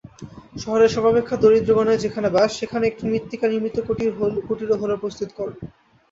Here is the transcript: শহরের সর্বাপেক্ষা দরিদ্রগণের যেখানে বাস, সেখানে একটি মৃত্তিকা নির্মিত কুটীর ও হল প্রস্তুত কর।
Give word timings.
শহরের 0.55 0.93
সর্বাপেক্ষা 0.95 1.35
দরিদ্রগণের 1.37 2.01
যেখানে 2.01 2.27
বাস, 2.29 2.49
সেখানে 2.59 2.83
একটি 2.87 3.03
মৃত্তিকা 3.07 3.45
নির্মিত 3.47 3.77
কুটীর 4.47 4.71
ও 4.71 4.81
হল 4.81 4.91
প্রস্তুত 5.01 5.29
কর। 5.37 5.47